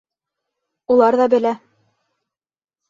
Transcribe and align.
Улар 0.95 1.19
ҙа 1.21 1.29
белә. 1.35 1.55